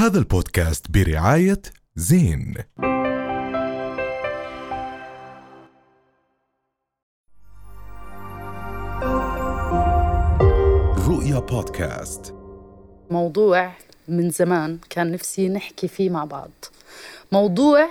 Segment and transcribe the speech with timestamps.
[0.00, 1.62] هذا البودكاست برعاية
[1.96, 2.54] زين.
[11.08, 12.34] رؤيا بودكاست.
[13.10, 13.72] موضوع
[14.08, 16.50] من زمان كان نفسي نحكي فيه مع بعض.
[17.32, 17.88] موضوع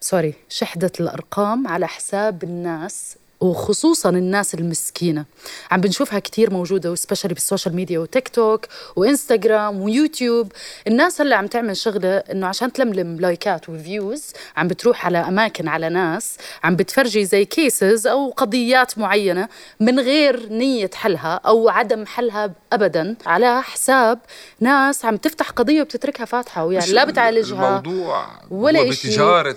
[0.00, 5.24] sorry شحدة الأرقام على حساب الناس وخصوصا الناس المسكينة.
[5.70, 8.66] عم بنشوفها كتير موجودة و specially بال social media وتيك توك
[8.96, 10.52] وإنستغرام ويوتيوب.
[10.86, 14.24] الناس هلأ عم تعمل شغلة إنه عشان تلملم لايكات و views
[14.56, 19.48] عم بتروح على أماكن على ناس عم بتفرجي زي cases أو قضيات معينة
[19.80, 23.16] من غير نية حلها أو عدم حلها أبدا.
[23.26, 24.18] على حساب
[24.60, 29.08] ناس عم تفتح قضية وبتتركها فاتحة ويعني لا بتعالجها الموضوع ولا هو إشي.
[29.08, 29.56] بتجارة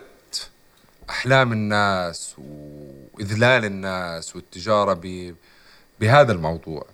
[1.09, 2.35] أحلام الناس
[3.19, 5.35] وإذلال الناس والتجارة ب...
[5.99, 6.85] بهذا الموضوع.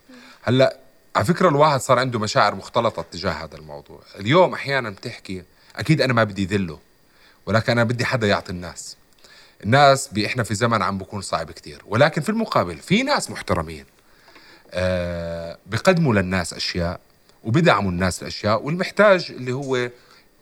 [0.44, 0.78] هلأ
[1.16, 4.00] على فكرة الواحد صار عنده مشاعر مختلطة تجاه هذا الموضوع.
[4.20, 5.44] اليوم أحيانا بتحكي
[5.76, 6.80] أكيد أنا ما بدي ذله
[7.46, 8.98] ولكن أنا بدي حدا يعطي الناس.
[9.64, 13.86] الناس إحنا في زمن عم بكون صعب كتير ولكن في المقابل في ناس محترمين.
[14.72, 17.00] آه بقدموا للناس أشياء
[17.44, 19.90] وبدعموا الناس الأشياء والمحتاج اللي هو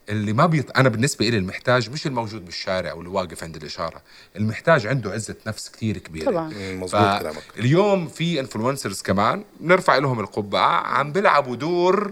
[0.10, 0.78] اللي ما بيط...
[0.78, 4.02] أنا بالنسبة لي المحتاج مش الموجود بالشارع واللي واقف عند الإشارة
[4.36, 6.48] المحتاج عنده عزة نفس كثير كبيرة طبعاً.
[6.74, 7.44] مزبوط كلامك.
[7.58, 12.12] اليوم في انفلونسرز كمان نرفع لهم القبعة عم بيلعبوا دور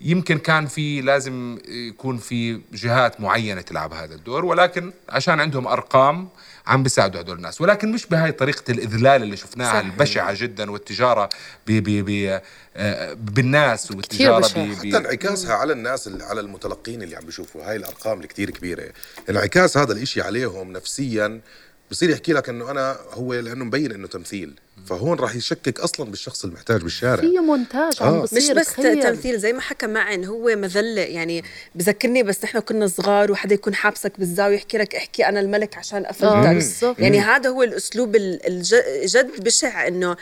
[0.00, 6.28] يمكن كان في لازم يكون في جهات معينة تلعب هذا الدور ولكن عشان عندهم أرقام
[6.68, 9.86] عم بيساعدوا هدول الناس ولكن مش بهاي طريقة الإذلال اللي شفناها صح.
[9.86, 11.28] البشعة جدا والتجارة
[11.66, 12.40] ب ب ب
[12.76, 14.64] آه، بالناس والتجارة بشعة.
[14.64, 18.28] ب- ب- حتى انعكاسها على الناس اللي على المتلقين اللي عم بيشوفوا هاي الأرقام اللي
[18.50, 18.88] كبيرة
[19.30, 21.40] انعكاس هذا الإشي عليهم نفسيا
[21.90, 24.54] بصير يحكي لك إنه أنا هو لأنه مبين إنه تمثيل
[24.86, 28.22] فهون راح يشكك أصلا بالشخص المحتاج بالشارع في مونتاج عم آه.
[28.22, 29.02] بصير مش بس تخيل.
[29.02, 31.44] تمثيل زي ما حكى معن هو مذلة يعني
[31.74, 36.04] بذكرني بس نحن كنا صغار وحدا يكون حابسك بالزاوية يحكي لك احكي أنا الملك عشان
[36.04, 36.98] آه، افلتك بالضبط.
[36.98, 40.16] يعني هذا هو الأسلوب ال- الج- جد بشع إنه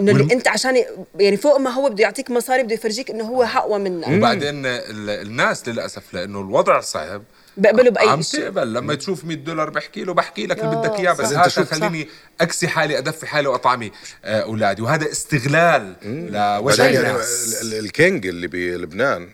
[0.00, 0.84] إنه والم- اللي أنت عشان
[1.20, 4.08] يعني فوق ما هو بده يعطيك مصاري بده يفرجيك إنه هو اقوى منك.
[4.08, 7.22] وبعدين ال- الناس للأسف لأنه الوضع صعب.
[7.56, 8.72] بقبلوا بأي عم شيء تقبل.
[8.72, 12.08] لما تشوف 100 دولار بحكي له بحكي لك اللي آه، بدك إياه بس هذا خليني
[12.40, 13.92] أكسي حالي أدفي حالي وأطعمي
[14.24, 14.82] آه، أولادي.
[14.82, 17.62] وهذا استغلال لوجه يعني الناس.
[17.62, 19.28] ال- ال- الكينج اللي بلبنان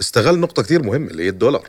[0.00, 1.68] استغل نقطة كتير مهمة اللي هي الدولار.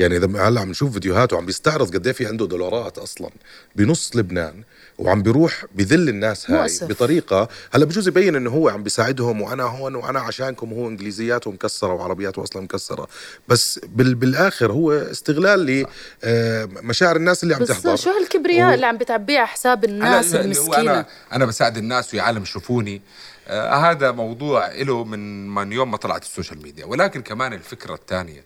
[0.00, 3.30] يعني إذا هلأ عم نشوف فيديوهات وعم بيستعرض قد إيه في عنده دولارات أصلا
[3.76, 4.62] بنص لبنان
[4.98, 6.86] وعم بيروح بذل الناس هاي مؤسف.
[6.86, 11.92] بطريقة هلأ بجوز يبين إنه هو عم بيساعدهم وأنا هون وأنا عشانكم وهو انجليزياته مكسره
[11.92, 13.08] وعربياته أصلا مكسرة.
[13.48, 15.86] بس بال بالآخر هو استغلال
[16.24, 17.96] لمشاعر الناس اللي عم بس تحضر.
[17.96, 21.44] شو هالكبرياء و- اللي عم بتعبيه على حساب الناس أنا اللي هو المسكينة؟ أنا أنا
[21.46, 23.02] بساعد الناس ويا عالم شوفوني
[23.48, 26.84] آه هذا موضوع له من من يوم ما طلعت ال social media.
[26.84, 28.44] ولكن كمان الفكرة الثانية.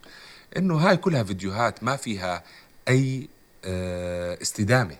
[0.57, 2.45] إنه هاي كلها فيديوهات ما فيها
[2.89, 3.29] أي
[3.65, 4.97] آه استدامة.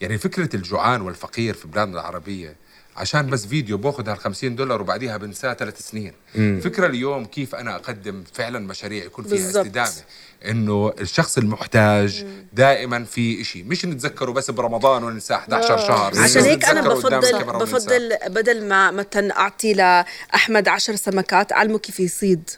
[0.00, 2.56] يعني فكرة الجوعان والفقير في بلادنا العربية
[2.96, 6.12] عشان بس فيديو باخذ هال 50 دولار وبعديها بنساه ثلاث سنين.
[6.36, 9.66] الفكرة اليوم كيف أنا أقدم فعلا مشاريع يكون فيها بالضبط.
[9.66, 9.90] استدامة.
[10.46, 13.62] إنه الشخص المحتاج دائما في إشي.
[13.62, 16.18] مش نتذكره بس برمضان وننساه 11 شهر.
[16.18, 17.44] عشان هيك أنا بفضل.
[17.44, 22.50] بفضل بدل ما مثلا أعطي لأحمد عشر سمكات علمه كيف يصيد.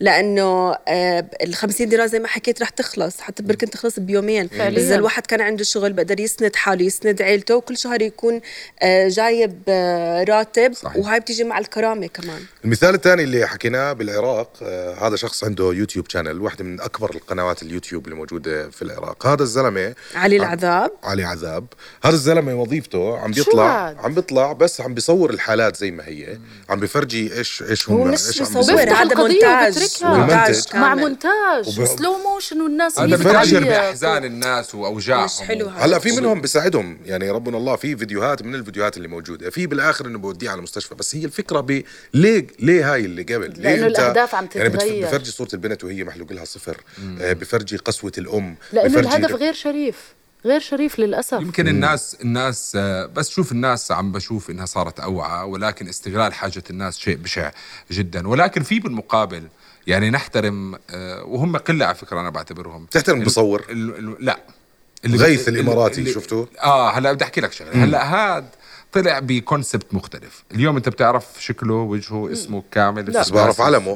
[0.00, 3.20] لأنه آه، ال 50 دينار زي ما حكيت رح تخلص.
[3.20, 4.48] حتى بركن تخلص بيومين.
[4.48, 4.78] فعلياً.
[4.78, 8.40] إذا الواحد كان عنده شغل بقدر يسند حاله يسند عيلته وكل شهر يكون
[8.82, 10.96] آه، جايب آه، راتب صحيح.
[10.96, 16.10] وهاي بتيجي مع الكرامة كمان المثال الثاني اللي حكيناه بالعراق آه هذا شخص عنده YouTube
[16.10, 21.24] channel واحدة من أكبر القنوات اليوتيوب اللي موجودة في العراق هذا الزلمة علي العذاب علي
[21.24, 21.66] عذاب
[22.04, 26.38] هذا الزلمة وظيفته عم شو بيطلع؟ عم بيطلع بس عم بيصور الحالات زي ما هي
[26.68, 29.74] عم بيفرجي إيش إيش هم إيش عم بيصور هذا مونتاج.
[30.02, 30.76] والمنتج.
[30.76, 30.94] مع.
[30.94, 33.66] مونتاج وب- slow motion والناس هذا بتاجر بتعيط.
[33.66, 35.68] باحزان الناس وأوجاعهم مش حلو.
[35.68, 40.06] هلا في منهم بيساعدهم يعني ربنا الله في فيديوهات من الفيديوهات اللي موجودة في بالآخر
[40.06, 41.82] إنه بوديه على المستشفى بس هي الفكرة ب
[42.14, 45.06] ليه ليه هاي اللي قبل؟ ليه لأنه أنت- الأهداف عم يعني بتف- تتغير.
[45.06, 46.76] بفرجي صورة البنت وهي محلوق لها صفر.
[47.20, 48.56] آه بفرجي قسوة الأم.
[48.72, 49.96] لأنه بفرجي الهدف غير شريف.
[50.46, 51.40] غير شريف للأسف.
[51.40, 56.62] يمكن الناس الناس آه، بس شوف الناس عم بشوف إنها صارت أوعى ولكن استغلال حاجة
[56.70, 57.50] الناس شيء بشع
[57.90, 58.28] جدا.
[58.28, 59.42] ولكن في بالمقابل
[59.86, 62.86] يعني نحترم آه، وهم قلة على فكرة أنا بعتبرهم.
[62.90, 63.72] تحترم بصور
[64.20, 64.38] لا.
[65.06, 67.84] غيث اللي- الإماراتي، اللي- شفته؟ آه هلا بدي أحكي لك شغلة.
[67.84, 68.44] هلا هاد
[68.94, 70.44] طلع بكونسبت مختلف.
[70.52, 73.20] اليوم انت بتعرف شكله وجهه اسمه كامل لا.
[73.20, 73.94] بس بعرف علمه.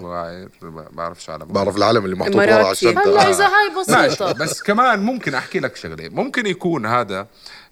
[0.63, 1.45] ما بعرفش علمه.
[1.45, 2.71] بعرف العلم اللي محطوط ورا على.
[2.71, 3.31] الشنطه هلا آه.
[3.31, 4.09] اذا هاي ماشي.
[4.09, 6.09] بسيطه بس كمان ممكن أحكي لك شغلة.
[6.09, 7.27] ممكن يكون هذا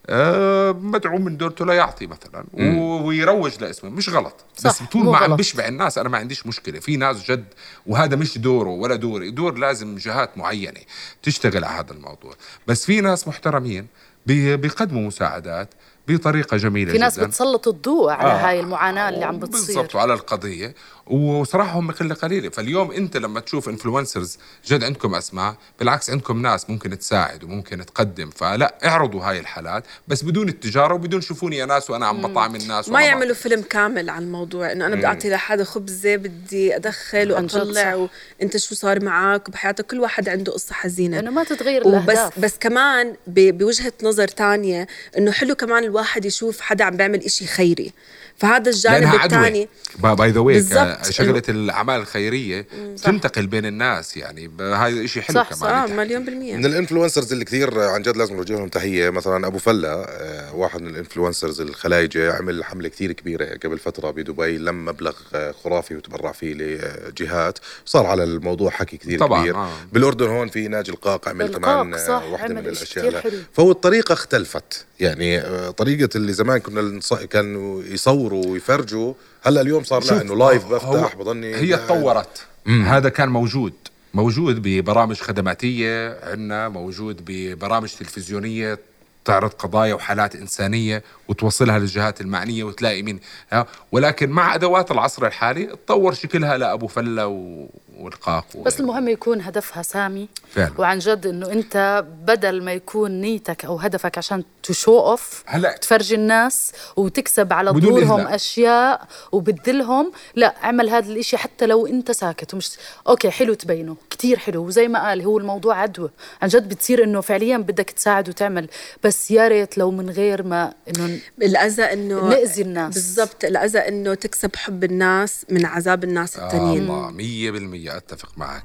[0.08, 3.90] آه، مدعو من دورته ليعطي مثلا و- ويروج لاسمه.
[3.90, 4.44] مش غلط.
[4.64, 5.34] بس طول ما عم غلط.
[5.36, 5.98] بيشبع الناس.
[5.98, 6.80] أنا ما عنديش مشكلة.
[6.80, 7.44] في ناس جد
[7.86, 9.30] وهذا مش دوره ولا دوري.
[9.30, 10.80] دور لازم جهات معينة
[11.22, 12.34] تشتغل على هذا الموضوع.
[12.66, 13.86] بس في ناس محترمين
[14.26, 15.68] بي- بيقدموا مساعدات.
[16.08, 17.26] بطريقة جميلة في ناس جدا.
[17.26, 18.48] بتسلط الضوء على آه.
[18.48, 19.66] هاي المعاناة اللي عم بتصير.
[19.76, 20.74] بالضبط وعلى القضية.
[21.06, 26.70] وصراحة هم قله قليله فاليوم انت لما تشوف influencers جد عندكم أسماء؟ بالعكس عندكم ناس
[26.70, 28.30] ممكن تساعد وممكن تقدم.
[28.30, 32.88] فلا اعرضوا هاي الحالات بس بدون التجارة وبدون شوفوني يا ناس وأنا عم بطعم الناس
[32.88, 33.34] ما يعملوا.
[33.34, 37.94] فيلم كامل عن الموضوع إنه أنا بدي اعطي لحدا خبزة بدي أدخل وأطلع.
[38.40, 41.18] وأنت شو صار معك؟ بحياتك كل واحد عنده قصة حزينة.
[41.18, 42.38] إنه ما تتغير وبس الأهداف.
[42.38, 44.86] بس كمان بوجهة نظر تانية
[45.18, 47.92] إنه حلو كمان الواحد يشوف حدا عم بيعمل إشي خيري.
[48.36, 49.68] فهذا الجانب الثاني
[49.98, 50.64] by the way.
[51.10, 52.66] شغلة الأعمال الخيرية
[53.02, 54.50] تنتقل بين الناس يعني.
[54.60, 55.92] هذا شيء حلو صح، كمان صح، آه يتحكي.
[55.94, 56.56] مليون بالمية.
[56.56, 59.10] من ال influencers اللي كثير عن جد لازم نوجه لهم تحية.
[59.10, 64.10] مثلا أبو فله آه، واحد من ال influencers الخلايجه عمل حملة كثير كبيرة قبل فترة
[64.10, 67.58] بدبي لم مبلغ آه، خرافي وتبرع فيه لجهات.
[67.84, 69.56] صار على الموضوع حكي كثير طبعاً، كبير.
[69.56, 69.70] آه.
[69.92, 73.30] بالأردن هون في ناجي القاق عمل القاق، كمان آه، صح، واحدة من الأشياء.
[73.52, 74.84] فهو الطريقة اختلفت.
[75.00, 80.36] يعني آه، طريقة اللي زمان كنا نص- كانوا يصوروا ويفرجوا هلأ اليوم صار لا إنه
[80.36, 81.76] لايف هو- بفتح بضلني هي.
[81.76, 83.72] تطورت هذا كان موجود
[84.14, 88.78] موجود ببرامج خدماتية عندنا موجود ببرامج تلفزيونية
[89.24, 93.20] تعرض قضايا وحالات إنسانية وتوصلها للجهات المعنية وتلاقي مين
[93.52, 97.66] ها، ولكن مع أدوات العصر الحالي تطور شكلها لأبو فلة و-
[97.98, 98.80] والقاق بس.
[98.80, 100.72] المهم يكون هدفها سامي فعلا.
[100.78, 105.76] وعن جد إنه أنت بدل ما يكون نيتك أو هدفك عشان show off هلا.
[105.76, 108.26] تفرجي الناس وتكسب على ظهورهم.
[108.26, 112.78] أشياء وبدلهم لا اعمل هذا الإشي حتى لو أنت ساكت ومش
[113.08, 114.66] okay حلو تبينه كتير حلو.
[114.66, 116.10] وزي ما قال هو الموضوع عدوى.
[116.42, 118.68] عن جد بتصير إنه فعليا بدك تساعد وتعمل.
[119.04, 122.94] بس يا ريت لو من غير ما إنه الاذى إنه نأذي الناس.
[122.94, 126.82] بالضبط الاذى إنه تكسب حب الناس من عذاب الناس التانيين.
[126.82, 128.64] الله مية بالمية أتفق معك.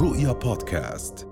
[0.00, 1.31] رؤيا بودكاست.